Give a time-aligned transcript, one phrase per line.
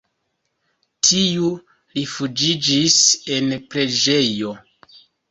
[1.07, 1.49] Tiu
[1.97, 2.95] rifuĝiĝis
[3.35, 4.55] en preĝejo.